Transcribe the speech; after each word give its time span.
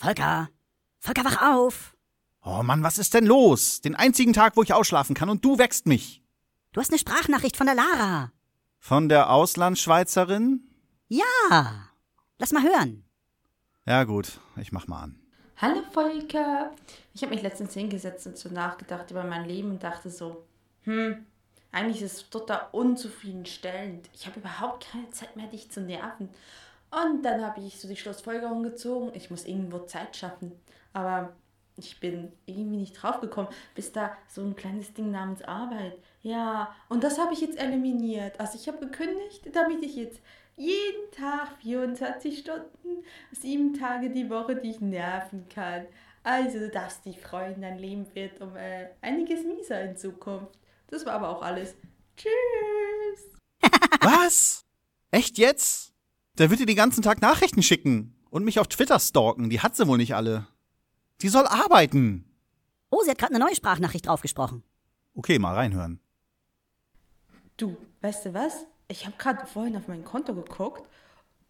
Volker! 0.00 0.48
Volker, 1.00 1.24
wach 1.24 1.42
auf! 1.42 1.96
Oh 2.44 2.62
Mann, 2.62 2.84
was 2.84 2.98
ist 2.98 3.14
denn 3.14 3.26
los? 3.26 3.80
Den 3.80 3.96
einzigen 3.96 4.32
Tag, 4.32 4.56
wo 4.56 4.62
ich 4.62 4.72
ausschlafen 4.72 5.16
kann 5.16 5.28
und 5.28 5.44
du 5.44 5.58
wächst 5.58 5.86
mich. 5.86 6.22
Du 6.72 6.80
hast 6.80 6.90
eine 6.90 7.00
Sprachnachricht 7.00 7.56
von 7.56 7.66
der 7.66 7.74
Lara. 7.74 8.30
Von 8.78 9.08
der 9.08 9.28
Auslandsschweizerin? 9.28 10.60
Ja. 11.08 11.88
Lass 12.38 12.52
mal 12.52 12.62
hören. 12.62 13.04
Ja, 13.86 14.04
gut, 14.04 14.38
ich 14.54 14.70
mach 14.70 14.86
mal 14.86 15.02
an. 15.02 15.20
Hallo 15.56 15.82
Volker. 15.90 16.70
Ich 17.12 17.22
habe 17.22 17.34
mich 17.34 17.42
letztens 17.42 17.74
hingesetzt 17.74 18.24
und 18.28 18.38
so 18.38 18.50
nachgedacht 18.50 19.10
über 19.10 19.24
mein 19.24 19.46
Leben 19.46 19.72
und 19.72 19.82
dachte 19.82 20.10
so, 20.10 20.46
hm, 20.82 21.26
eigentlich 21.72 22.02
ist 22.02 22.16
es 22.18 22.30
total 22.30 22.68
unzufriedenstellend. 22.70 24.08
Ich 24.14 24.28
habe 24.28 24.38
überhaupt 24.38 24.86
keine 24.92 25.10
Zeit 25.10 25.34
mehr, 25.34 25.48
dich 25.48 25.72
zu 25.72 25.80
nerven. 25.80 26.28
Und 26.90 27.22
dann 27.22 27.44
habe 27.44 27.60
ich 27.60 27.80
so 27.80 27.88
die 27.88 27.96
Schlussfolgerung 27.96 28.62
gezogen, 28.62 29.12
ich 29.14 29.30
muss 29.30 29.44
irgendwo 29.44 29.80
Zeit 29.80 30.16
schaffen. 30.16 30.52
Aber 30.92 31.34
ich 31.76 32.00
bin 32.00 32.32
irgendwie 32.46 32.78
nicht 32.78 32.94
draufgekommen, 32.94 33.50
bis 33.74 33.92
da 33.92 34.16
so 34.28 34.42
ein 34.42 34.56
kleines 34.56 34.94
Ding 34.94 35.10
namens 35.10 35.42
Arbeit. 35.42 35.98
Ja, 36.22 36.74
und 36.88 37.04
das 37.04 37.18
habe 37.18 37.34
ich 37.34 37.40
jetzt 37.40 37.58
eliminiert. 37.58 38.38
Also 38.40 38.58
ich 38.58 38.68
habe 38.68 38.78
gekündigt, 38.78 39.48
damit 39.52 39.82
ich 39.82 39.96
jetzt 39.96 40.20
jeden 40.56 41.10
Tag 41.12 41.56
24 41.62 42.38
Stunden, 42.38 43.04
sieben 43.32 43.74
Tage 43.74 44.10
die 44.10 44.28
Woche 44.28 44.56
dich 44.56 44.80
nerven 44.80 45.46
kann. 45.48 45.86
Also 46.24 46.58
du 46.58 46.68
darfst 46.68 47.04
dich 47.04 47.20
freuen, 47.20 47.60
dein 47.60 47.78
Leben 47.78 48.06
wird 48.14 48.40
um 48.40 48.56
äh, 48.56 48.88
einiges 49.00 49.44
mieser 49.44 49.80
in 49.82 49.96
Zukunft. 49.96 50.58
Das 50.88 51.06
war 51.06 51.14
aber 51.14 51.28
auch 51.28 51.42
alles. 51.42 51.76
Tschüss. 52.16 53.38
Was? 54.00 54.64
Echt 55.10 55.38
jetzt? 55.38 55.87
Der 56.38 56.50
wird 56.50 56.60
dir 56.60 56.66
den 56.66 56.76
ganzen 56.76 57.02
Tag 57.02 57.20
Nachrichten 57.20 57.64
schicken 57.64 58.14
und 58.30 58.44
mich 58.44 58.60
auf 58.60 58.68
Twitter 58.68 59.00
stalken. 59.00 59.50
Die 59.50 59.60
hat 59.60 59.74
sie 59.74 59.88
wohl 59.88 59.98
nicht 59.98 60.14
alle. 60.14 60.46
Die 61.20 61.28
soll 61.28 61.46
arbeiten. 61.46 62.24
Oh, 62.90 63.02
sie 63.02 63.10
hat 63.10 63.18
gerade 63.18 63.34
eine 63.34 63.44
neue 63.44 63.56
Sprachnachricht 63.56 64.06
draufgesprochen. 64.06 64.62
Okay, 65.14 65.40
mal 65.40 65.54
reinhören. 65.54 65.98
Du, 67.56 67.76
weißt 68.02 68.26
du 68.26 68.34
was? 68.34 68.66
Ich 68.86 69.04
habe 69.04 69.16
gerade 69.18 69.46
vorhin 69.46 69.76
auf 69.76 69.88
mein 69.88 70.04
Konto 70.04 70.32
geguckt 70.32 70.88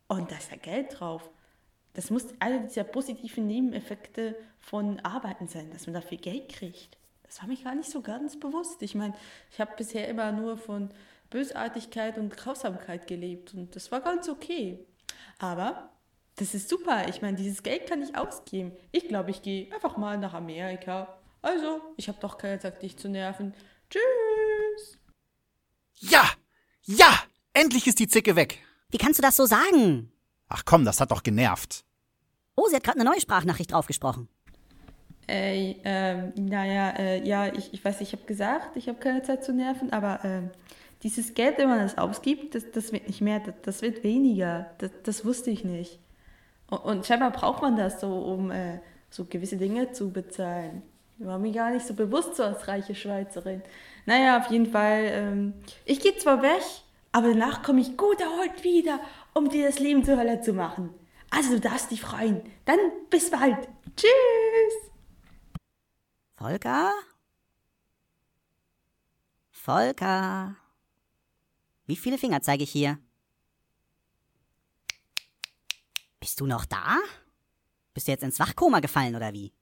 und 0.07 0.31
da 0.31 0.37
ist 0.37 0.51
ja 0.51 0.57
Geld 0.57 0.99
drauf. 0.99 1.29
Das 1.93 2.09
muss 2.09 2.25
einer 2.41 2.61
dieser 2.61 2.85
positiven 2.85 3.47
Nebeneffekte 3.47 4.37
von 4.59 5.01
Arbeiten 5.01 5.49
sein, 5.49 5.71
dass 5.71 5.87
man 5.87 5.95
dafür 5.95 6.17
Geld 6.17 6.49
kriegt. 6.49 6.97
Das 7.25 7.43
war 7.43 7.49
mir 7.49 7.63
gar 7.63 7.75
nicht 7.75 7.91
so 7.91 8.01
ganz 8.01 8.41
bewusst. 8.41 8.81
Ich 8.81 8.95
meine, 8.95 9.15
ich 9.53 9.61
habe 9.61 9.73
bisher 9.77 10.09
immer 10.09 10.33
nur 10.33 10.57
von 10.57 10.91
Bösartigkeit 11.31 12.17
und 12.17 12.37
Grausamkeit 12.37 13.07
gelebt 13.07 13.53
und 13.55 13.77
das 13.77 13.93
war 13.93 14.01
ganz 14.01 14.29
okay. 14.29 14.79
Aber 15.39 15.91
das 16.37 16.55
ist 16.55 16.69
super. 16.69 17.09
Ich 17.09 17.23
meine, 17.23 17.37
dieses 17.37 17.63
Geld 17.63 17.89
kann 17.89 18.03
ich 18.03 18.17
ausgeben. 18.17 18.73
Ich 18.93 19.09
glaube, 19.09 19.31
ich 19.31 19.43
gehe 19.43 19.73
einfach 19.73 19.97
mal 19.97 20.19
nach 20.19 20.35
Amerika. 20.35 21.19
Also, 21.43 21.81
ich 21.97 22.09
habe 22.09 22.19
doch 22.21 22.39
keine 22.39 22.59
Zeit, 22.59 22.83
dich 22.83 22.97
zu 22.97 23.09
nerven. 23.09 23.55
Tschüss. 23.91 24.99
Ja! 25.95 26.25
Ja! 26.85 27.23
Endlich 27.53 27.87
ist 27.87 27.99
die 27.99 28.09
Zicke 28.09 28.37
weg. 28.37 28.61
Wie 28.91 28.99
kannst 28.99 29.19
du 29.19 29.23
das 29.23 29.37
so 29.37 29.47
sagen? 29.47 30.13
Ach 30.49 30.65
komm, 30.65 30.85
das 30.85 31.01
hat 31.01 31.11
doch 31.11 31.23
genervt. 31.23 31.85
Oh, 32.55 32.67
sie 32.69 32.77
hat 32.77 32.85
gerade 32.85 33.01
eine 33.01 33.09
neue 33.09 33.21
Sprachnachricht 33.21 33.73
draufgesprochen. 33.73 34.29
Ey, 35.27 35.81
ähm, 35.85 36.33
naja, 36.37 36.91
äh, 36.91 37.27
ja, 37.27 37.53
ich, 37.53 37.75
ich 37.75 37.85
weiß, 37.85 38.01
ich 38.01 38.13
habe 38.13 38.25
gesagt, 38.25 38.77
ich 38.77 38.89
habe 38.89 38.99
keine 38.99 39.23
Zeit 39.23 39.45
zu 39.45 39.53
nerven, 39.53 39.93
aber 39.93 40.25
ähm, 40.25 40.51
dieses 41.03 41.35
Geld, 41.35 41.59
wenn 41.59 41.69
man 41.69 41.79
das 41.79 41.97
ausgibt, 41.97 42.55
das, 42.55 42.71
das 42.73 42.93
wird 42.93 43.07
nicht 43.07 43.21
mehr, 43.21 43.41
das, 43.41 43.55
das 43.63 43.83
wird 43.83 44.03
weniger. 44.03 44.71
Das, 44.79 44.91
das 45.05 45.25
wusste 45.25 45.51
ich 45.51 45.65
nicht. 45.65 45.99
Und, 46.69 46.79
und 46.79 47.07
scheinbar 47.07 47.31
braucht 47.31 47.63
man 47.63 47.77
das 47.77 48.01
so, 48.01 48.13
um 48.13 48.51
äh, 48.51 48.81
so 49.11 49.25
gewisse 49.25 49.57
Dinge 49.57 49.93
zu 49.93 50.11
bezahlen. 50.11 50.83
War 51.19 51.39
mir 51.39 51.53
gar 51.53 51.71
nicht 51.71 51.87
so 51.87 51.95
bewusst, 51.95 52.37
so 52.37 52.45
als 52.45 52.69
reiche 52.69 52.95
Schweizerin. 52.95 53.63
Naja, 54.07 54.39
auf 54.39 54.51
jeden 54.51 54.67
Fall, 54.67 55.03
ähm, 55.07 55.55
ich 55.85 56.01
gehe 56.01 56.17
zwar 56.17 56.43
weg, 56.43 56.63
aber 57.13 57.29
danach 57.29 57.63
komme 57.63 57.81
ich 57.81 57.97
gut 57.97 58.21
erholt 58.21 58.63
wieder, 58.63 59.01
um 59.35 59.49
dir 59.49 59.67
das 59.67 59.81
Leben 59.81 60.05
zur 60.05 60.17
Hölle 60.17 60.41
zu 60.41 60.53
machen. 60.53 60.95
Also 61.31 61.55
du 61.55 61.61
darfst 61.61 61.91
dich 61.91 62.01
freuen. 62.01 62.43
Dann 62.65 62.79
bis 63.11 63.31
bald. 63.31 63.69
Tschüss. 63.97 64.91
Volker? 66.37 66.93
Volker? 69.51 70.57
Wie 71.89 71.97
viele 71.97 72.19
Finger 72.19 72.43
zeige 72.43 72.65
ich 72.65 72.71
hier? 72.71 72.99
Bist 76.21 76.39
du 76.39 76.47
noch 76.47 76.67
da? 76.67 76.99
Bist 77.95 78.07
du 78.07 78.13
jetzt 78.13 78.23
ins 78.23 78.39
Wachkoma 78.39 78.81
gefallen 78.81 79.17
oder 79.17 79.33
wie? 79.33 79.55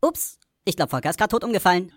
Ups, 0.00 0.40
ich 0.64 0.74
glaube, 0.74 0.90
Volker 0.90 1.08
ist 1.08 1.16
gerade 1.16 1.30
tot 1.30 1.44
umgefallen. 1.44 1.92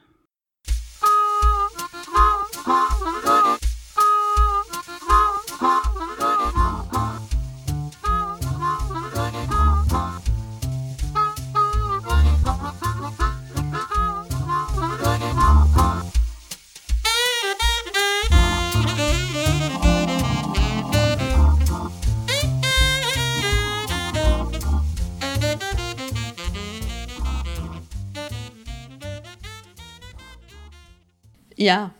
Ja, 31.62 31.94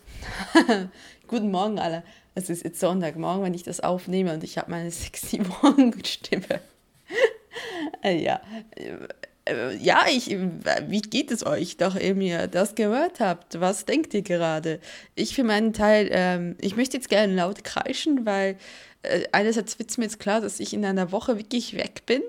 guten 1.28 1.52
Morgen 1.52 1.80
alle. 1.80 2.04
Es 2.34 2.50
ist 2.50 2.64
jetzt 2.64 2.80
Sonntagmorgen, 2.80 3.44
wenn 3.44 3.54
ich 3.54 3.64
das 3.64 3.82
aufnehme 3.82 4.34
und 4.34 4.42
ich 4.46 4.58
habe 4.58 4.72
meine 4.72 4.90
sexy 4.90 5.42
Morgenstimme. 5.62 6.62
äh, 8.02 8.24
ja, 8.24 8.40
äh, 9.44 9.76
ja, 9.76 10.06
ich, 10.10 10.30
wie 10.30 11.02
geht 11.02 11.30
es 11.30 11.46
euch, 11.46 11.76
doch 11.76 11.98
ihr 11.98 12.16
mir 12.16 12.48
das 12.48 12.76
gehört 12.76 13.20
habt? 13.20 13.60
Was 13.60 13.84
denkt 13.84 14.14
ihr 14.14 14.22
gerade? 14.22 14.80
Ich 15.16 15.36
für 15.36 15.44
meinen 15.44 15.74
Teil, 15.74 16.08
ähm, 16.14 16.56
ich 16.62 16.78
möchte 16.78 16.96
jetzt 16.96 17.10
gerne 17.10 17.34
laut 17.34 17.66
kreischen, 17.66 18.26
weil 18.26 18.56
äh, 19.02 19.26
einerseits 19.34 19.78
wird 19.78 19.90
es 19.90 19.98
mir 19.98 20.06
jetzt 20.06 20.22
klar, 20.22 20.40
dass 20.40 20.62
ich 20.62 20.74
in 20.74 20.86
einer 20.86 21.12
Woche 21.12 21.38
wirklich 21.38 21.76
weg 21.76 22.04
bin. 22.06 22.22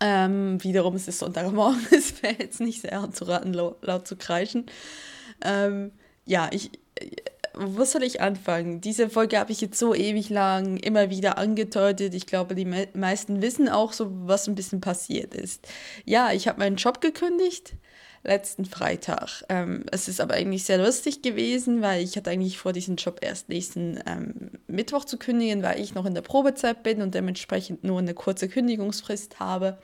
Ähm, 0.00 0.60
wiederum 0.64 0.96
ist 0.96 1.06
es 1.06 1.20
Sonntagmorgen, 1.20 1.86
es 1.92 2.20
wäre 2.20 2.34
jetzt 2.40 2.60
nicht 2.60 2.80
sehr 2.80 2.98
anzuraten, 2.98 3.54
laut, 3.54 3.76
laut 3.82 4.08
zu 4.08 4.16
kreischen. 4.16 4.66
Ähm, 5.44 5.92
ja, 6.26 6.48
ich, 6.52 6.70
wo 7.54 7.84
soll 7.84 8.02
ich 8.02 8.20
anfangen? 8.20 8.80
Diese 8.80 9.08
Folge 9.08 9.38
habe 9.38 9.52
ich 9.52 9.60
jetzt 9.60 9.78
so 9.78 9.94
ewig 9.94 10.28
lang 10.28 10.76
immer 10.76 11.08
wieder 11.08 11.38
angedeutet. 11.38 12.14
Ich 12.14 12.26
glaube, 12.26 12.54
die 12.54 12.66
me 12.66 12.88
meisten 12.92 13.40
wissen 13.40 13.68
auch 13.68 13.92
so, 13.92 14.08
was 14.26 14.46
ein 14.46 14.54
bisschen 14.54 14.80
passiert 14.80 15.34
ist. 15.34 15.66
Ja, 16.04 16.32
ich 16.32 16.48
habe 16.48 16.58
meinen 16.58 16.76
Job 16.76 17.00
gekündigt 17.00 17.74
letzten 18.26 18.64
Freitag. 18.64 19.44
Ähm, 19.48 19.84
es 19.90 20.08
ist 20.08 20.20
aber 20.20 20.34
eigentlich 20.34 20.64
sehr 20.64 20.78
lustig 20.78 21.22
gewesen, 21.22 21.80
weil 21.80 22.02
ich 22.02 22.16
hatte 22.16 22.30
eigentlich 22.30 22.58
vor, 22.58 22.72
diesen 22.72 22.96
Job 22.96 23.20
erst 23.22 23.48
nächsten 23.48 24.00
ähm, 24.06 24.50
Mittwoch 24.66 25.04
zu 25.04 25.16
kündigen, 25.16 25.62
weil 25.62 25.80
ich 25.80 25.94
noch 25.94 26.06
in 26.06 26.14
der 26.14 26.22
Probezeit 26.22 26.82
bin 26.82 27.02
und 27.02 27.14
dementsprechend 27.14 27.84
nur 27.84 27.98
eine 27.98 28.14
kurze 28.14 28.48
Kündigungsfrist 28.48 29.40
habe. 29.40 29.78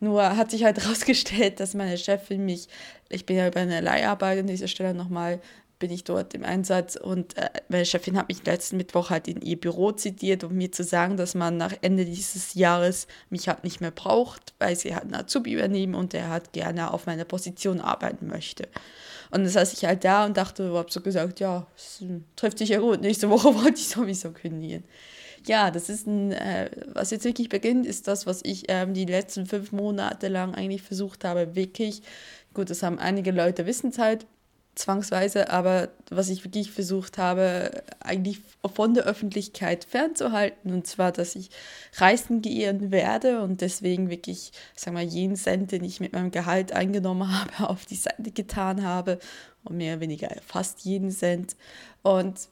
Nur 0.00 0.36
hat 0.36 0.50
sich 0.50 0.64
halt 0.64 0.78
herausgestellt, 0.82 1.60
dass 1.60 1.74
meine 1.74 1.98
Chefin 1.98 2.44
mich, 2.44 2.68
ich 3.08 3.26
bin 3.26 3.36
ja 3.36 3.48
über 3.48 3.60
eine 3.60 3.80
Leiharbeit 3.80 4.38
an 4.38 4.46
dieser 4.46 4.68
Stelle 4.68 4.94
nochmal, 4.94 5.40
bin 5.78 5.90
ich 5.92 6.02
dort 6.02 6.34
im 6.34 6.44
Einsatz 6.44 6.96
und 6.96 7.36
äh, 7.36 7.50
meine 7.68 7.86
Chefin 7.86 8.16
hat 8.16 8.28
mich 8.28 8.44
letzten 8.44 8.76
Mittwoch 8.76 9.10
halt 9.10 9.28
in 9.28 9.40
ihr 9.42 9.58
Büro 9.60 9.92
zitiert, 9.92 10.42
um 10.42 10.54
mir 10.54 10.72
zu 10.72 10.82
sagen, 10.82 11.16
dass 11.16 11.36
man 11.36 11.56
nach 11.56 11.72
Ende 11.82 12.04
dieses 12.04 12.54
Jahres 12.54 13.06
mich 13.30 13.48
halt 13.48 13.62
nicht 13.62 13.80
mehr 13.80 13.92
braucht, 13.92 14.54
weil 14.58 14.74
sie 14.74 14.94
halt 14.94 15.04
einen 15.04 15.14
Azubi 15.14 15.52
übernehmen 15.52 15.94
und 15.94 16.14
der 16.14 16.30
halt 16.30 16.52
gerne 16.52 16.92
auf 16.92 17.06
meiner 17.06 17.24
Position 17.24 17.80
arbeiten 17.80 18.26
möchte. 18.26 18.68
Und 19.30 19.44
das 19.44 19.52
saß 19.52 19.72
ich 19.72 19.84
halt 19.84 20.04
da 20.04 20.26
und 20.26 20.36
dachte, 20.36 20.72
habe 20.72 20.90
so 20.90 21.00
gesagt, 21.00 21.38
ja, 21.38 21.66
es 21.76 22.02
trifft 22.34 22.58
sich 22.58 22.70
ja 22.70 22.80
gut, 22.80 23.00
nächste 23.00 23.30
Woche 23.30 23.54
wollte 23.62 23.78
ich 23.78 23.88
sowieso 23.88 24.32
kündigen 24.32 24.82
ja, 25.46 25.70
das 25.70 25.88
ist 25.88 26.06
ein, 26.06 26.32
äh, 26.32 26.70
was 26.92 27.10
jetzt 27.10 27.24
wirklich 27.24 27.48
beginnt, 27.48 27.86
ist 27.86 28.08
das, 28.08 28.26
was 28.26 28.40
ich 28.44 28.64
ähm, 28.68 28.94
die 28.94 29.04
letzten 29.04 29.46
fünf 29.46 29.72
Monate 29.72 30.28
lang 30.28 30.54
eigentlich 30.54 30.82
versucht 30.82 31.24
habe, 31.24 31.54
wirklich, 31.54 32.02
gut, 32.54 32.70
das 32.70 32.82
haben 32.82 32.98
einige 32.98 33.30
Leute 33.30 33.66
Wissenszeit, 33.66 34.26
zwangsweise, 34.78 35.50
aber 35.50 35.88
was 36.08 36.28
ich 36.28 36.44
wirklich 36.44 36.70
versucht 36.70 37.18
habe, 37.18 37.82
eigentlich 38.00 38.40
von 38.74 38.94
der 38.94 39.04
Öffentlichkeit 39.04 39.84
fernzuhalten, 39.84 40.72
und 40.72 40.86
zwar, 40.86 41.12
dass 41.12 41.34
ich 41.34 41.50
reisen 41.96 42.42
gehen 42.42 42.90
werde 42.90 43.42
und 43.42 43.60
deswegen 43.60 44.08
wirklich, 44.08 44.52
wir 44.82 44.92
mal, 44.92 45.02
jeden 45.02 45.36
Cent, 45.36 45.72
den 45.72 45.84
ich 45.84 46.00
mit 46.00 46.12
meinem 46.12 46.30
Gehalt 46.30 46.72
eingenommen 46.72 47.28
habe, 47.58 47.68
auf 47.70 47.86
die 47.86 47.96
Seite 47.96 48.30
getan 48.30 48.84
habe 48.84 49.18
und 49.64 49.76
mehr 49.76 49.94
oder 49.94 50.02
weniger 50.02 50.30
fast 50.46 50.80
jeden 50.84 51.10
Cent. 51.10 51.56
Und 52.02 52.48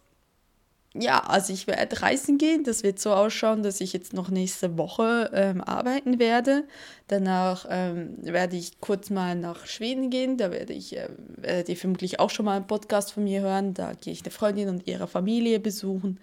ja, 1.01 1.21
also 1.21 1.53
ich 1.53 1.67
werde 1.67 2.03
reisen 2.03 2.39
gehen. 2.39 2.65
Das 2.65 2.83
wird 2.83 2.99
so 2.99 3.13
ausschauen, 3.13 3.63
dass 3.63 3.81
ich 3.81 3.93
jetzt 3.93 4.13
noch 4.13 4.31
nächste 4.31 4.77
Woche 4.79 5.31
ähm, 5.35 5.61
arbeiten 5.61 6.19
werde. 6.19 6.65
Danach 7.09 7.67
ähm, 7.69 8.17
werde 8.21 8.57
ich 8.57 8.81
kurz 8.81 9.11
mal 9.11 9.35
nach 9.35 9.67
Schweden 9.67 10.11
gehen. 10.11 10.37
Da 10.37 10.51
werde 10.51 10.73
ich, 10.73 10.97
äh, 10.97 11.09
werdet 11.37 11.69
ihr 11.69 11.77
vermutlich 11.77 12.21
auch 12.21 12.31
schon 12.31 12.45
mal 12.45 12.57
einen 12.57 12.67
Podcast 12.67 13.13
von 13.13 13.25
mir 13.25 13.41
hören. 13.41 13.75
Da 13.75 13.93
gehe 13.93 14.13
ich 14.13 14.23
eine 14.23 14.31
Freundin 14.31 14.69
und 14.69 14.87
ihre 14.87 15.07
Familie 15.07 15.61
besuchen. 15.61 16.19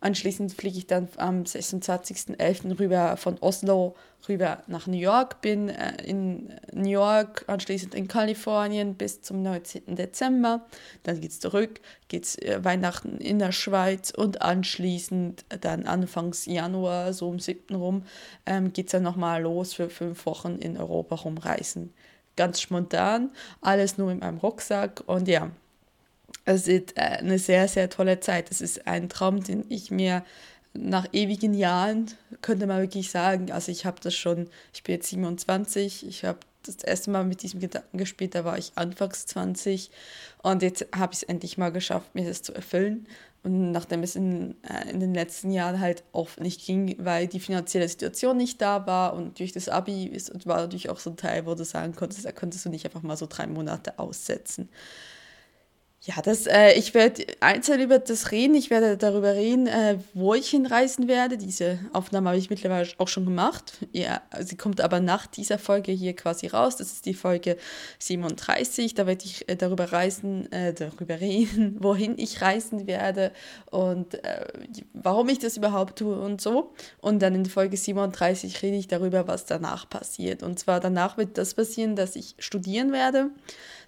Anschließend 0.00 0.52
fliege 0.52 0.78
ich 0.78 0.86
dann 0.86 1.08
am 1.16 1.44
26.11. 1.44 2.78
rüber 2.78 3.16
von 3.16 3.38
Oslo 3.40 3.94
rüber 4.28 4.62
nach 4.66 4.86
New 4.86 4.98
York, 4.98 5.40
bin 5.40 5.68
äh, 5.68 6.02
in 6.04 6.52
New 6.72 6.90
York, 6.90 7.44
anschließend 7.46 7.94
in 7.94 8.08
Kalifornien 8.08 8.94
bis 8.94 9.22
zum 9.22 9.42
19. 9.42 9.96
Dezember. 9.96 10.66
Dann 11.02 11.20
geht 11.20 11.30
es 11.30 11.40
zurück, 11.40 11.80
geht 12.08 12.24
es 12.24 12.36
äh, 12.38 12.62
Weihnachten 12.62 13.18
in 13.18 13.38
der 13.38 13.52
Schweiz 13.52 14.10
und 14.10 14.42
anschließend 14.42 15.44
dann 15.60 15.86
Anfangs 15.86 16.46
Januar, 16.46 17.12
so 17.12 17.28
um 17.28 17.38
7. 17.38 17.74
rum, 17.74 18.04
ähm, 18.46 18.72
geht 18.72 18.86
es 18.86 18.92
dann 18.92 19.02
nochmal 19.02 19.42
los 19.42 19.74
für 19.74 19.88
fünf 19.88 20.26
Wochen 20.26 20.56
in 20.56 20.76
Europa 20.76 21.16
rumreisen. 21.16 21.92
Ganz 22.36 22.60
spontan, 22.60 23.30
alles 23.60 23.96
nur 23.96 24.10
in 24.10 24.18
meinem 24.18 24.38
Rucksack 24.38 25.02
und 25.06 25.28
ja, 25.28 25.50
es 26.44 26.68
ist 26.68 26.96
äh, 26.96 27.00
eine 27.00 27.38
sehr, 27.38 27.68
sehr 27.68 27.90
tolle 27.90 28.20
Zeit. 28.20 28.50
Es 28.50 28.60
ist 28.60 28.86
ein 28.86 29.08
Traum, 29.08 29.42
den 29.42 29.64
ich 29.68 29.90
mir 29.90 30.24
nach 30.74 31.06
ewigen 31.12 31.54
Jahren, 31.54 32.10
könnte 32.42 32.66
man 32.66 32.80
wirklich 32.80 33.10
sagen, 33.10 33.52
also 33.52 33.70
ich 33.70 33.86
habe 33.86 34.00
das 34.02 34.14
schon, 34.14 34.48
ich 34.72 34.82
bin 34.82 34.96
jetzt 34.96 35.08
27, 35.08 36.06
ich 36.06 36.24
habe 36.24 36.40
das 36.64 36.76
erste 36.82 37.10
Mal 37.10 37.24
mit 37.24 37.42
diesem 37.42 37.60
Gedanken 37.60 37.98
gespielt, 37.98 38.34
da 38.34 38.44
war 38.44 38.58
ich 38.58 38.72
anfangs 38.74 39.26
20 39.26 39.90
und 40.42 40.62
jetzt 40.62 40.86
habe 40.94 41.12
ich 41.12 41.18
es 41.18 41.22
endlich 41.22 41.58
mal 41.58 41.70
geschafft, 41.70 42.14
mir 42.14 42.26
das 42.26 42.42
zu 42.42 42.54
erfüllen. 42.54 43.06
Und 43.44 43.72
nachdem 43.72 44.02
es 44.02 44.16
in, 44.16 44.56
äh, 44.62 44.90
in 44.90 45.00
den 45.00 45.14
letzten 45.14 45.50
Jahren 45.50 45.78
halt 45.78 46.02
oft 46.12 46.40
nicht 46.40 46.64
ging, 46.64 46.96
weil 46.98 47.28
die 47.28 47.40
finanzielle 47.40 47.86
Situation 47.88 48.38
nicht 48.38 48.60
da 48.62 48.86
war 48.86 49.12
und 49.12 49.38
durch 49.38 49.52
das 49.52 49.68
Abi 49.68 50.06
ist, 50.06 50.46
war 50.46 50.56
natürlich 50.56 50.88
auch 50.88 50.98
so 50.98 51.10
ein 51.10 51.16
Teil, 51.18 51.44
wo 51.44 51.54
du 51.54 51.64
sagen 51.64 51.94
konntest, 51.94 52.24
da 52.24 52.32
könntest 52.32 52.64
du 52.64 52.70
nicht 52.70 52.86
einfach 52.86 53.02
mal 53.02 53.18
so 53.18 53.26
drei 53.28 53.46
Monate 53.46 53.98
aussetzen. 53.98 54.70
Ja, 56.06 56.20
das, 56.20 56.46
äh, 56.46 56.72
ich 56.72 56.92
werde 56.92 57.24
einzeln 57.40 57.80
über 57.80 57.98
das 57.98 58.30
reden. 58.30 58.54
Ich 58.54 58.68
werde 58.68 58.98
darüber 58.98 59.32
reden, 59.32 59.66
äh, 59.66 59.96
wo 60.12 60.34
ich 60.34 60.50
hinreisen 60.50 61.08
werde. 61.08 61.38
Diese 61.38 61.78
Aufnahme 61.94 62.28
habe 62.28 62.38
ich 62.38 62.50
mittlerweile 62.50 62.86
auch 62.98 63.08
schon 63.08 63.24
gemacht. 63.24 63.78
Ja, 63.92 64.20
sie 64.40 64.58
kommt 64.58 64.82
aber 64.82 65.00
nach 65.00 65.26
dieser 65.26 65.58
Folge 65.58 65.92
hier 65.92 66.14
quasi 66.14 66.48
raus. 66.48 66.76
Das 66.76 66.92
ist 66.92 67.06
die 67.06 67.14
Folge 67.14 67.56
37. 68.00 68.92
Da 68.92 69.06
werde 69.06 69.24
ich 69.24 69.48
äh, 69.48 69.56
darüber 69.56 69.92
reisen, 69.92 70.52
äh, 70.52 70.74
darüber 70.74 71.22
reden, 71.22 71.78
wohin 71.82 72.18
ich 72.18 72.42
reisen 72.42 72.86
werde 72.86 73.32
und 73.70 74.22
äh, 74.24 74.46
warum 74.92 75.30
ich 75.30 75.38
das 75.38 75.56
überhaupt 75.56 76.00
tue 76.00 76.20
und 76.20 76.38
so. 76.42 76.74
Und 77.00 77.22
dann 77.22 77.34
in 77.34 77.46
Folge 77.46 77.78
37 77.78 78.62
rede 78.62 78.76
ich 78.76 78.88
darüber, 78.88 79.26
was 79.26 79.46
danach 79.46 79.88
passiert. 79.88 80.42
Und 80.42 80.58
zwar 80.58 80.80
danach 80.80 81.16
wird 81.16 81.38
das 81.38 81.54
passieren, 81.54 81.96
dass 81.96 82.14
ich 82.14 82.34
studieren 82.38 82.92
werde. 82.92 83.30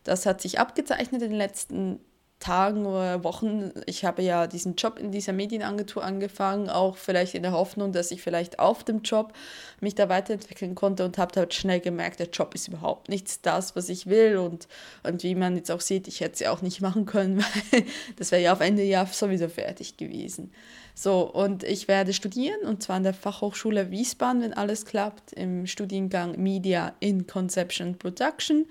Das 0.07 0.25
hat 0.25 0.41
sich 0.41 0.61
abgezeichnet 0.61 1.21
in 1.23 1.31
den 1.31 1.39
letzten 1.39 2.01
Tagen 2.39 2.87
oder 2.87 3.25
Wochen. 3.25 3.73
Ich 3.87 4.05
habe 4.05 4.23
ja 4.23 4.47
diesen 4.47 4.77
Job 4.77 4.99
in 5.01 5.11
dieser 5.11 5.33
Medienagentur 5.33 6.05
angefangen, 6.05 6.69
auch 6.69 6.97
vielleicht 6.97 7.35
in 7.35 7.43
der 7.43 7.53
Hoffnung, 7.53 7.93
dass 7.93 8.11
ich 8.11 8.23
vielleicht 8.23 8.59
auf 8.61 8.85
dem 8.85 9.03
Job 9.03 9.33
mich 9.81 9.97
da 9.97 10.09
weiterentwickeln 10.09 10.75
konnte 10.75 11.05
und 11.05 11.19
habe 11.19 11.41
halt 11.41 11.55
schnell 11.55 11.81
gemerkt, 11.81 12.21
der 12.21 12.29
Job 12.29 12.55
ist 12.55 12.69
überhaupt 12.69 13.09
nichts 13.09 13.41
das, 13.41 13.75
was 13.75 13.89
ich 13.89 14.07
will 14.07 14.37
und, 14.37 14.69
und 15.03 15.23
wie 15.25 15.35
man 15.35 15.57
jetzt 15.57 15.71
auch 15.73 15.81
sieht, 15.81 16.07
ich 16.07 16.21
hätte 16.21 16.35
es 16.35 16.41
ja 16.41 16.53
auch 16.53 16.63
nicht 16.63 16.81
machen 16.81 17.07
können, 17.07 17.39
weil 17.73 17.85
das 18.17 18.31
wäre 18.31 18.43
ja 18.43 18.53
auf 18.53 18.61
Ende 18.61 18.85
Jahr 18.85 19.07
sowieso 19.07 19.49
fertig 19.49 19.97
gewesen. 19.97 20.53
So, 20.99 21.31
und 21.31 21.63
ich 21.63 21.89
werde 21.89 22.15
studieren 22.15 22.63
und 22.63 22.83
zwar 22.83 22.97
an 22.97 23.03
der 23.03 23.13
Fachhochschule 23.13 23.91
Wiesbaden, 23.91 24.41
wenn 24.41 24.55
alles 24.55 24.87
klappt, 24.87 25.35
im 25.35 25.67
Studiengang 25.67 26.41
Media 26.43 26.95
in 27.01 27.27
Conception 27.27 27.99
Production. 27.99 28.65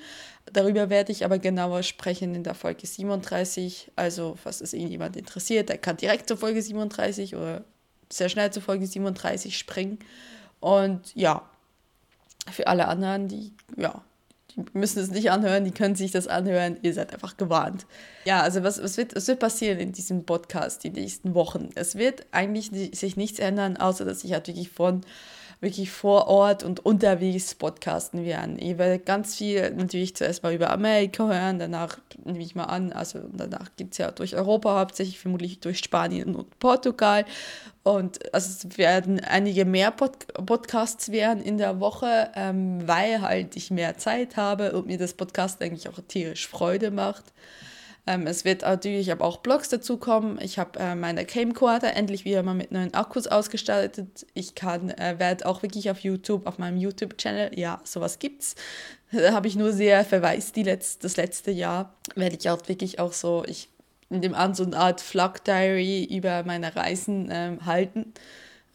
Darüber 0.51 0.89
werde 0.89 1.12
ich 1.12 1.24
aber 1.24 1.38
genauer 1.38 1.83
sprechen 1.83 2.33
in 2.33 2.44
der 2.44 2.56
Folge 2.56 2.88
37. 2.88 3.92
Also, 3.95 4.36
falls 4.42 4.60
es 4.62 4.74
irgendjemand 4.74 5.18
interessiert, 5.18 5.69
der 5.69 5.77
kann 5.77 5.98
direkt 5.98 6.27
zur 6.27 6.38
Folge 6.38 6.63
37 6.63 7.36
oder 7.36 7.63
sehr 8.12 8.30
schnell 8.30 8.50
zur 8.50 8.63
Folge 8.63 8.88
37 8.88 9.56
springen. 9.56 10.00
Und 10.60 11.13
ja, 11.13 11.48
für 12.50 12.66
alle 12.66 12.88
anderen, 12.88 13.28
die 13.28 13.54
ja, 13.78 14.04
die 14.56 14.63
müssen 14.74 15.00
es 15.00 15.12
nicht 15.12 15.31
anhören, 15.31 15.66
die 15.66 15.72
können 15.72 15.96
sich 15.96 16.12
das 16.12 16.28
anhören. 16.28 16.78
Ihr 16.81 16.94
seid 16.94 17.13
einfach 17.13 17.38
gewarnt. 17.38 17.86
Ja, 18.25 18.42
also 18.42 18.63
was, 18.63 18.81
was, 18.81 18.98
wird, 18.98 19.16
was 19.16 19.28
wird 19.28 19.40
passieren 19.40 19.80
in 19.80 19.92
diesem 19.92 20.25
Podcast 20.25 20.84
die 20.84 20.90
nächsten 20.90 21.34
Wochen? 21.36 21.69
Es 21.75 21.96
wird 21.96 22.25
eigentlich 22.31 22.72
sich 22.98 23.18
nichts 23.18 23.40
ändern, 23.40 23.78
außer 23.78 24.06
dass 24.06 24.24
ich 24.24 24.34
halt 24.34 24.48
wirklich 24.48 24.69
von 24.69 25.02
wirklich 25.65 25.91
vor 25.91 26.27
Ort 26.27 26.63
und 26.63 26.85
unterwegs 26.85 27.56
podcasten 27.56 28.23
werden. 28.23 28.57
Ich 28.57 28.77
werde 28.77 29.00
ganz 29.00 29.35
viel 29.35 29.71
natürlich 29.71 30.15
zuerst 30.15 30.44
mal 30.44 30.53
über 30.53 30.69
Amerika 30.69 31.27
hören, 31.27 31.59
danach 31.59 31.97
nehme 32.23 32.44
ich 32.44 32.56
mal 32.56 32.65
an, 32.65 32.94
also 32.94 33.19
danach 33.33 33.69
gibt 33.75 33.94
es 33.94 33.97
ja 33.97 34.12
durch 34.12 34.35
Europa 34.35 34.79
hauptsächlich, 34.79 35.19
vermutlich 35.19 35.59
durch 35.59 35.79
Spanien 35.79 36.35
und 36.35 36.57
Portugal. 36.59 37.25
Und 37.83 38.33
also 38.33 38.50
es 38.50 38.77
werden 38.77 39.19
einige 39.19 39.65
mehr 39.65 39.91
Pod 39.91 40.27
Podcasts 40.45 41.12
werden 41.12 41.44
in 41.44 41.57
der 41.57 41.79
Woche, 41.79 42.31
ähm, 42.35 42.88
weil 42.88 43.21
halt 43.21 43.56
ich 43.56 43.69
mehr 43.71 43.97
Zeit 43.97 44.38
habe 44.38 44.71
und 44.73 44.88
mir 44.88 44.97
das 44.97 45.13
Podcast 45.13 45.61
eigentlich 45.61 45.89
auch 45.89 46.00
tierisch 46.07 46.47
Freude 46.47 46.91
macht. 46.91 47.25
Ähm, 48.07 48.28
es 48.28 48.46
wird 48.46 48.62
natürlich 48.62 49.12
aber 49.12 49.25
auch 49.25 49.38
Blogs 49.38 49.69
dazu 49.69 49.98
kommen. 49.98 50.40
Ich 50.42 50.60
habe 50.60 50.80
äh, 50.80 50.96
meine 50.96 51.25
Camcorder 51.25 51.96
endlich 51.96 52.24
wieder 52.24 52.44
mal 52.44 52.54
mit 52.54 52.72
neuen 52.72 52.94
Akkus 52.94 53.28
ausgestattet. 53.28 54.28
Ich 54.34 54.54
kann, 54.54 54.92
äh, 54.92 55.16
werde 55.18 55.46
auch 55.48 55.63
wirklich 55.63 55.90
auf 55.90 56.00
YouTube, 56.00 56.46
auf 56.46 56.60
meinem 56.60 56.78
YouTube-Channel, 56.78 57.57
ja, 57.57 57.81
sowas 57.84 58.19
gibt's. 58.19 58.56
Da 59.12 59.34
habe 59.34 59.48
ich 59.48 59.56
nur 59.56 59.72
sehr 59.72 60.06
verweist, 60.06 60.56
die 60.56 60.63
letzt, 60.63 61.04
das 61.04 61.18
letzte 61.18 61.52
Jahr 61.52 61.96
werde 62.16 62.36
ich 62.36 62.50
auch 62.50 62.68
wirklich 62.68 63.00
auch 63.00 63.13
so, 63.13 63.44
ich 63.48 63.69
nehme 64.10 64.38
an, 64.38 64.54
so 64.54 64.63
eine 64.63 64.78
Art 64.78 65.02
Vlog-Diary 65.02 66.06
über 66.06 66.44
meine 66.44 66.75
Reisen 66.75 67.30
ähm, 67.31 67.66
halten. 67.66 68.13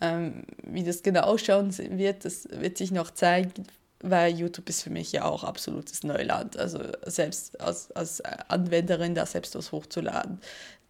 Ähm, 0.01 0.45
wie 0.63 0.83
das 0.83 1.03
genau 1.03 1.23
ausschauen 1.23 1.77
wird, 1.99 2.25
das 2.25 2.49
wird 2.51 2.79
sich 2.79 2.91
noch 2.91 3.11
zeigen 3.11 3.67
weil 4.03 4.35
YouTube 4.35 4.69
ist 4.69 4.83
für 4.83 4.91
mich 4.91 5.13
ja 5.13 5.25
auch 5.25 5.45
absolutes 5.45 6.03
Neuland. 6.03 6.57
Also 6.57 6.81
selbst 7.05 7.61
als, 7.61 7.91
als 7.93 8.21
Anwenderin 8.49 9.15
da 9.15 9.27
selbst 9.27 9.55
was 9.55 9.73
hochzuladen, 9.73 10.41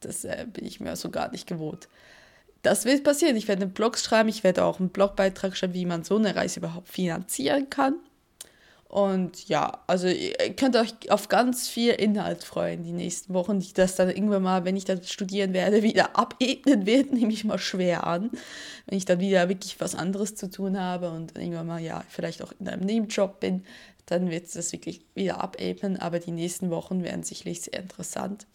das 0.01 0.25
äh, 0.25 0.47
bin 0.53 0.65
ich 0.65 0.81
mir 0.81 0.97
so 0.97 1.11
gar 1.11 1.31
nicht 1.31 1.47
gewohnt. 1.47 1.89
Das 2.63 2.85
wird 2.85 3.05
passieren. 3.05 3.37
Ich 3.37 3.49
werde 3.49 3.63
einen 3.63 3.73
Blog 3.73 3.99
schreiben, 3.99 4.29
ich 4.29 4.45
werde 4.45 4.65
auch 4.65 4.81
einen 4.81 4.91
Blogbeitrag 4.91 5.57
schreiben, 5.57 5.75
wie 5.75 5.87
man 5.87 6.05
so 6.05 6.17
eine 6.17 6.37
Reise 6.37 6.61
überhaupt 6.61 6.89
finanzieren 6.89 7.71
kann. 7.71 7.97
Und 8.91 9.47
ja, 9.49 9.85
also 9.87 10.09
ihr 10.09 10.35
könnt 10.57 10.75
euch 10.75 11.13
auf 11.13 11.29
ganz 11.29 11.69
viel 11.69 11.93
Inhalt 11.93 12.43
freuen 12.43 12.83
die 12.83 12.91
nächsten 12.91 13.33
Wochen, 13.35 13.61
die 13.61 13.73
das 13.73 13.95
dann 13.95 14.09
irgendwann 14.09 14.43
mal, 14.43 14.65
wenn 14.65 14.75
ich 14.75 14.85
dann 14.85 15.01
studieren 15.05 15.53
werde, 15.53 15.85
wieder 15.85 16.19
abebnen 16.19 16.87
wird, 16.87 17.13
nehme 17.13 17.33
ich 17.33 17.45
mal 17.45 17.61
schwer 17.61 18.05
an. 18.05 18.33
Wenn 18.87 18.99
ich 18.99 19.05
dann 19.05 19.21
wieder 19.21 19.49
wirklich 19.49 19.79
was 19.81 19.95
anderes 19.95 20.35
zu 20.35 20.51
tun 20.51 20.77
habe 20.77 21.13
und 21.13 21.39
irgendwann 21.39 21.69
mal, 21.69 21.81
ja, 21.81 22.03
vielleicht 22.09 22.43
auch 22.43 22.53
in 22.59 22.67
einem 22.67 22.85
Nebenjob 22.85 23.39
bin, 23.39 23.63
dann 24.07 24.29
wird 24.29 24.47
es 24.47 24.55
das 24.55 24.73
wirklich 24.73 25.03
wieder 25.15 25.41
abebnen. 25.41 25.97
Aber 25.97 26.19
die 26.19 26.33
nächsten 26.33 26.71
Wochen 26.71 27.05
werden 27.05 27.23
sicherlich 27.23 27.61
sehr 27.61 27.79
interessant. 27.79 28.49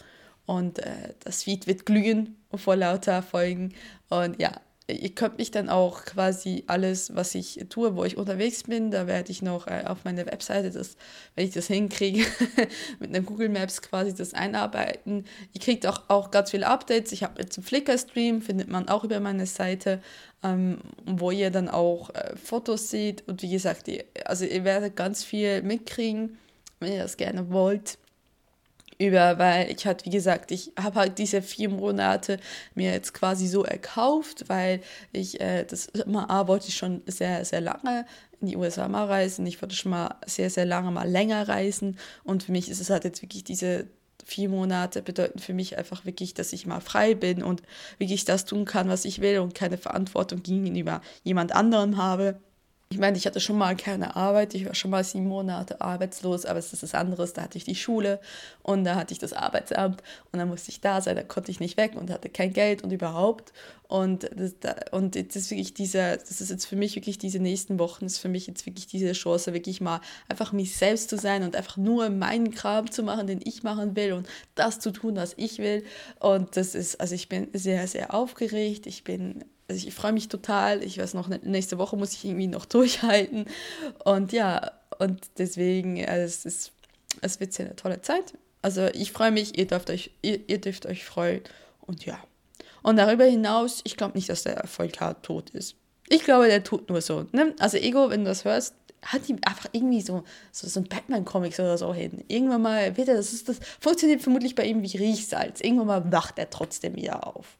Und 0.46 0.80
äh, 0.80 1.14
das 1.24 1.44
Feed 1.44 1.66
wird 1.66 1.86
glühen 1.86 2.36
vor 2.54 2.76
lauter 2.76 3.22
Folgen. 3.22 3.74
Und 4.10 4.38
ja, 4.42 4.52
ihr 4.88 5.16
könnt 5.16 5.38
mich 5.40 5.50
dann 5.52 5.70
auch 5.70 6.06
quasi 6.06 6.64
alles, 6.68 7.16
was 7.16 7.34
ich 7.34 7.66
tue, 7.70 7.96
wo 7.96 8.04
ich 8.04 8.18
unterwegs 8.18 8.64
bin, 8.64 8.92
da 8.92 9.08
werde 9.08 9.32
ich 9.32 9.42
noch 9.42 9.68
äh, 9.68 9.84
auf 9.86 10.04
meiner 10.04 10.26
Webseite, 10.28 10.70
das, 10.70 10.96
wenn 11.36 11.48
ich 11.48 11.54
das 11.54 11.68
hinkriege, 11.68 12.26
mit 13.00 13.10
einem 13.10 13.26
Google 13.26 13.50
Maps 13.50 13.82
quasi 13.82 14.14
das 14.14 14.34
einarbeiten. 14.34 15.26
Ihr 15.54 15.62
kriegt 15.62 15.88
auch, 15.88 16.04
auch 16.08 16.30
ganz 16.30 16.52
viele 16.52 16.68
Updates. 16.68 17.12
Ich 17.12 17.24
habe 17.24 17.42
jetzt 17.42 17.58
einen 17.58 17.66
Flickr-Stream, 17.66 18.42
findet 18.42 18.68
man 18.68 18.88
auch 18.88 19.04
über 19.04 19.20
meine 19.20 19.48
Seite, 19.48 20.02
ähm, 20.44 20.80
wo 21.06 21.32
ihr 21.32 21.50
dann 21.50 21.68
auch 21.68 22.12
äh, 22.12 22.36
Fotos 22.36 22.90
seht. 22.92 23.28
Und 23.28 23.42
wie 23.42 23.50
gesagt, 23.50 23.88
ihr, 23.88 24.06
also 24.26 24.46
ihr 24.46 24.64
werdet 24.64 24.96
ganz 24.96 25.24
viel 25.24 25.64
mitkriegen, 25.64 26.38
wenn 26.80 26.94
ihr 26.94 27.02
das 27.02 27.18
gerne 27.18 27.50
wollt 27.52 27.98
über, 28.98 29.38
weil 29.38 29.72
ich 29.72 29.86
halt, 29.86 30.06
wie 30.06 30.10
gesagt, 30.10 30.52
ich 30.52 30.72
habe 30.80 31.00
halt 31.00 31.18
diese 31.18 31.42
vier 31.42 31.70
Monate 31.70 32.40
mir 32.76 32.92
jetzt 32.92 33.14
quasi 33.14 33.48
so 33.48 33.64
erkauft, 33.64 34.46
weil 34.48 34.82
ich 35.12 35.40
äh, 35.42 35.66
das 35.66 35.88
immer 35.88 36.30
A, 36.30 36.48
wollte 36.48 36.70
ich 36.70 36.76
schon 36.76 37.02
sehr, 37.06 37.44
sehr 37.46 37.62
lange 37.62 38.06
in 38.42 38.48
die 38.48 38.58
USA 38.58 38.88
mal 38.88 39.06
reisen. 39.06 39.46
Ich 39.46 39.62
wollte 39.62 39.76
schon 39.76 39.92
mal 39.92 40.16
sehr, 40.26 40.50
sehr 40.50 40.66
lange 40.66 40.92
mal 40.92 41.10
länger 41.10 41.48
reisen. 41.48 41.98
Und 42.24 42.44
für 42.44 42.52
mich 42.52 42.70
ist 42.70 42.82
es 42.82 42.90
halt 42.90 43.04
jetzt 43.04 43.22
wirklich 43.22 43.44
diese 43.44 43.88
vier 44.26 44.50
Monate 44.50 45.02
bedeuten 45.02 45.40
für 45.40 45.54
mich 45.54 45.78
einfach 45.78 46.06
wirklich, 46.06 46.34
dass 46.34 46.52
ich 46.52 46.66
mal 46.66 46.80
frei 46.80 47.14
bin 47.14 47.44
und 47.44 47.62
wirklich 48.00 48.26
das 48.26 48.46
tun 48.46 48.66
kann, 48.66 48.90
was 48.90 49.06
ich 49.06 49.22
will 49.22 49.40
und 49.40 49.54
keine 49.54 49.78
Verantwortung 49.78 50.42
gegenüber 50.42 51.02
jemand 51.24 51.54
anderem 51.54 51.98
habe. 51.98 52.40
Ich 52.90 53.00
meine, 53.00 53.18
ich 53.18 53.26
hatte 53.26 53.40
schon 53.40 53.58
mal 53.58 53.76
keine 53.76 54.16
Arbeit, 54.16 54.54
ich 54.54 54.66
war 54.66 54.76
schon 54.76 54.92
mal 54.92 55.04
sieben 55.04 55.28
Monate 55.28 55.82
arbeitslos, 55.82 56.46
aber 56.46 56.60
es 56.60 56.72
ist 56.72 56.84
was 56.84 56.94
anderes. 56.94 57.34
Da 57.34 57.42
hatte 57.42 57.58
ich 57.58 57.64
die 57.66 57.76
Schule 57.76 58.20
und 58.62 58.84
da 58.84 58.96
hatte 58.96 59.12
ich 59.12 59.18
das 59.18 59.34
Arbeitsamt 59.34 60.04
und 60.32 60.38
dann 60.40 60.48
musste 60.48 60.70
ich 60.70 60.82
da 60.82 61.02
sein, 61.02 61.16
da 61.16 61.24
konnte 61.24 61.50
ich 61.50 61.60
nicht 61.60 61.78
weg 61.78 61.96
und 61.96 62.12
hatte 62.12 62.30
kein 62.30 62.54
Geld 62.54 62.84
und 62.84 62.92
überhaupt. 62.92 63.54
Und 63.88 64.30
das, 64.36 64.54
und 64.92 65.16
das 65.16 65.36
ist 65.36 65.50
wirklich 65.50 65.74
diese, 65.74 66.18
das 66.18 66.42
ist 66.42 66.52
jetzt 66.52 66.66
für 66.66 66.76
mich 66.76 66.96
wirklich 66.96 67.18
diese 67.18 67.40
nächsten 67.40 67.80
Wochen, 67.80 68.06
ist 68.06 68.20
für 68.20 68.30
mich 68.30 68.46
jetzt 68.46 68.66
wirklich 68.68 68.86
diese 68.86 69.14
Chance, 69.14 69.54
wirklich 69.54 69.82
mal 69.82 70.00
einfach 70.30 70.54
mich 70.54 70.78
selbst 70.78 71.10
zu 71.10 71.18
sein 71.18 71.44
und 71.44 71.56
einfach 71.56 71.78
nur 71.78 72.10
meinen 72.10 72.52
Kram 72.52 72.92
zu 72.92 73.02
machen, 73.02 73.26
den 73.26 73.42
ich 73.44 73.64
machen 73.64 73.96
will 73.96 74.14
und 74.14 74.28
das 74.54 74.80
zu 74.80 74.92
tun, 74.92 75.16
was 75.16 75.34
ich 75.38 75.58
will. 75.58 75.84
Und 76.20 76.56
das 76.56 76.76
ist, 76.76 77.02
also 77.02 77.16
ich 77.16 77.30
bin 77.30 77.48
sehr, 77.54 77.88
sehr 77.88 78.14
aufgeregt, 78.14 78.86
ich 78.86 79.04
bin 79.04 79.44
also 79.68 79.88
ich 79.88 79.94
freue 79.94 80.14
mich 80.14 80.28
total. 80.28 80.84
Ich 80.84 80.98
weiß 80.98 81.14
noch, 81.14 81.28
nächste 81.28 81.78
Woche 81.78 81.98
muss 81.98 82.14
ich 82.14 82.26
irgendwie 82.26 82.48
noch 82.48 82.66
durchhalten. 82.66 83.46
Und 84.04 84.32
ja, 84.32 84.72
und 85.00 85.22
deswegen, 85.38 85.98
es, 85.98 86.46
ist, 86.46 86.72
es 87.22 87.40
wird 87.40 87.60
eine 87.60 87.76
tolle 87.76 88.02
Zeit. 88.02 88.34
Also 88.62 88.88
ich 88.88 89.12
freue 89.12 89.32
mich, 89.32 89.58
ihr 89.58 89.68
dürft 89.68 89.90
euch, 89.90 90.12
ihr, 90.22 90.40
ihr 90.48 90.60
dürft 90.60 90.86
euch 90.86 91.06
freuen. 91.06 91.42
Und 91.82 92.06
ja. 92.06 92.20
Und 92.82 92.98
darüber 92.98 93.26
hinaus, 93.26 93.82
ich 93.84 93.98
glaube 93.98 94.16
nicht, 94.16 94.30
dass 94.30 94.44
der 94.44 94.58
Erfolg 94.58 95.00
hart 95.00 95.26
tot 95.26 95.50
ist. 95.52 95.76
Ich 96.08 96.24
glaube, 96.24 96.48
der 96.48 96.64
tut 96.64 96.90
nur 96.90 97.02
so. 97.02 97.26
Ne? 97.32 97.56
Also 97.60 97.78
Ego, 97.78 98.10
wenn 98.10 98.24
du 98.24 98.30
das 98.30 98.46
hörst, 98.46 98.76
hat 99.02 99.28
ihm 99.30 99.40
einfach 99.46 99.70
irgendwie 99.72 100.02
so, 100.02 100.24
so, 100.52 100.68
so 100.68 100.80
ein 100.80 100.88
Batman-Comics 100.88 101.60
oder 101.60 101.78
so 101.78 101.94
hin. 101.94 102.24
Irgendwann 102.28 102.62
mal 102.62 102.98
wird 102.98 103.08
er, 103.08 103.16
das, 103.16 103.34
ist, 103.34 103.50
das 103.50 103.60
funktioniert 103.80 104.22
vermutlich 104.22 104.56
bei 104.56 104.66
ihm 104.66 104.82
wie 104.82 104.98
Riechsalz. 104.98 105.62
Irgendwann 105.62 105.88
mal 105.88 106.12
wacht 106.12 106.38
er 106.38 106.50
trotzdem 106.50 106.96
wieder 106.96 107.28
auf. 107.28 107.58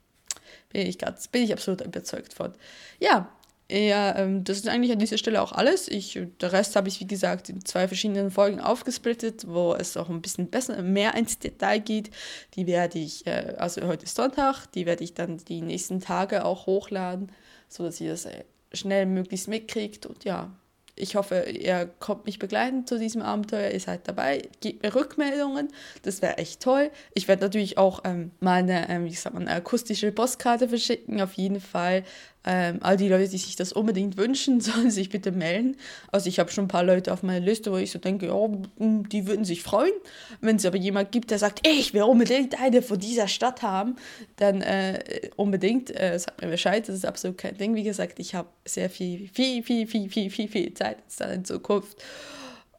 Ich, 0.76 0.98
grad, 0.98 1.32
bin 1.32 1.44
ich 1.44 1.54
absolut 1.54 1.82
überzeugt 1.82 2.34
von. 2.34 2.54
Ja, 3.00 3.30
ja, 3.72 4.16
ähm, 4.16 4.44
das 4.44 4.58
ist 4.58 4.68
eigentlich 4.68 4.92
an 4.92 5.00
dieser 5.00 5.18
Stelle 5.18 5.42
auch 5.42 5.52
alles. 5.52 5.88
Ich, 5.88 6.20
der 6.40 6.52
Rest 6.52 6.76
habe 6.76 6.88
ich, 6.88 7.00
wie 7.00 7.08
gesagt, 7.08 7.50
in 7.50 7.66
zwei 7.66 7.88
verschiedenen 7.88 8.30
Folgen 8.30 8.60
aufgesplittet, 8.60 9.48
wo 9.48 9.74
es 9.74 9.98
auch 9.98 10.10
ein 10.10 10.22
bisschen 10.22 10.52
besser, 10.52 10.84
mehr 10.84 11.16
ins 11.16 11.40
Detail 11.40 11.80
geht. 11.80 12.12
Die 12.56 12.68
werde 12.68 13.00
ich, 13.00 13.26
äh, 13.26 13.56
also 13.58 13.82
heute 13.88 14.06
ist 14.06 14.16
Sonntag, 14.16 14.68
die 14.68 14.86
werde 14.86 15.04
ich 15.04 15.16
dann 15.16 15.38
die 15.38 15.62
nächsten 15.62 16.00
Tage 16.00 16.46
auch 16.46 16.68
hochladen, 16.68 17.32
sodass 17.68 18.00
ihr 18.00 18.12
das 18.12 18.26
äh, 18.26 18.44
schnell 18.72 19.08
möglichst 19.08 19.48
mitkriegt. 19.48 20.06
Und 20.06 20.26
ja, 20.26 20.52
ich 20.96 21.16
hoffe, 21.16 21.42
ihr 21.50 21.90
kommt 22.00 22.26
mich 22.26 22.40
begleiten 22.40 22.88
zu 22.88 22.98
diesem 22.98 23.22
Abenteuer, 23.22 23.72
ihr 23.72 23.80
seid 23.80 24.08
dabei, 24.08 24.44
gebt 24.62 24.84
mir 24.84 24.96
Rückmeldungen, 24.96 25.70
das 26.04 26.22
wäre 26.22 26.38
echt 26.38 26.62
toll. 26.62 26.90
Ich 27.14 27.28
werde 27.28 27.44
natürlich 27.44 27.78
auch 27.78 28.02
ähm, 28.06 28.32
mal 28.40 28.60
eine, 28.60 28.90
ähm, 28.90 29.06
wie 29.06 29.14
sagt 29.14 29.36
man, 29.36 29.48
akustische 29.48 30.12
Postkarte 30.12 30.70
verschicken, 30.70 31.22
auf 31.22 31.34
jeden 31.34 31.60
Fall. 31.60 32.04
Ähm, 32.48 32.78
all 32.82 32.96
die 32.96 33.10
Leute, 33.10 33.28
die 33.28 33.38
sich 33.38 33.56
das 33.56 33.74
unbedingt 33.74 34.18
wünschen, 34.18 34.62
sollen 34.62 34.92
sich 34.92 35.10
bitte 35.10 35.32
melden. 35.32 35.78
Also 36.12 36.30
ich 36.30 36.40
habe 36.40 36.52
schon 36.52 36.66
ein 36.66 36.70
paar 36.70 36.84
Leute 36.84 37.12
auf 37.12 37.24
meiner 37.24 37.44
Liste, 37.44 37.72
wo 37.72 37.78
ich 37.78 37.92
so 37.92 38.00
denke, 38.00 38.32
hm, 38.78 39.10
die 39.10 39.28
würden 39.28 39.46
sich 39.46 39.64
freuen. 39.64 39.94
Wenn 40.42 40.58
es 40.58 40.66
aber 40.66 40.78
jemand 40.78 41.12
gibt, 41.12 41.32
der 41.32 41.40
sagt, 41.40 41.68
ich 41.68 41.94
will 41.94 42.04
unbedingt 42.04 42.62
eine 42.62 42.82
von 42.82 43.00
dieser 43.00 43.28
Stadt 43.28 43.64
haben, 43.64 43.96
dann 44.36 44.62
äh, 44.62 45.30
unbedingt, 45.36 45.90
äh, 46.00 46.20
sagt 46.20 46.42
mir 46.42 46.50
Bescheid, 46.50 46.88
das 46.88 46.96
ist 46.96 47.06
absolut 47.06 47.38
kein 47.38 47.58
Ding. 47.58 47.74
Wie 47.74 47.84
gesagt, 47.84 48.20
ich 48.20 48.36
habe 48.36 48.50
sehr 48.64 48.90
viel, 48.90 49.28
viel, 49.34 49.64
viel, 49.64 49.88
viel, 49.88 50.10
viel, 50.10 50.30
viel, 50.30 50.48
viel 50.48 50.74
Zeit 50.76 50.98
dann 51.18 51.32
in 51.32 51.46
Zukunft. 51.46 51.98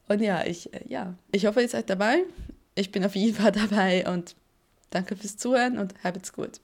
Und 0.07 0.21
ja, 0.21 0.45
ich, 0.45 0.73
äh, 0.73 0.81
ja, 0.87 1.15
ich 1.31 1.45
hoffe, 1.45 1.61
ihr 1.61 1.67
seid 1.67 1.89
dabei. 1.89 2.23
Ich 2.75 2.91
bin 2.91 3.03
auf 3.03 3.15
jeden 3.15 3.35
Fall 3.35 3.51
dabei 3.69 4.07
und 4.09 4.35
danke 4.91 5.17
fürs 5.17 5.35
Zuhören 5.35 5.77
und 5.77 5.93
habt's 6.03 6.31
gut. 6.31 6.61